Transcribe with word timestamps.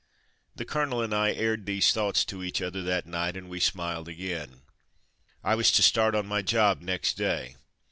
The 0.55 0.65
colonel 0.65 1.03
and 1.03 1.13
I 1.13 1.31
aired 1.31 1.67
these 1.67 1.93
thoughts 1.93 2.25
to 2.25 2.43
each 2.43 2.59
other 2.59 2.81
that 2.81 3.05
night, 3.05 3.37
and 3.37 3.47
we 3.47 3.59
smiled 3.59 4.07
again. 4.07 4.63
I 5.43 5.53
was 5.53 5.71
to 5.73 5.83
start 5.83 6.15
on 6.15 6.25
my 6.25 6.41
job 6.41 6.81
next 6.81 7.17
day. 7.17 7.57